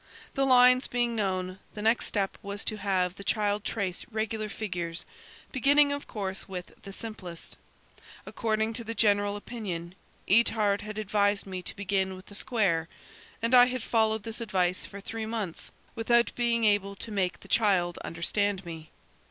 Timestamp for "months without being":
15.27-16.65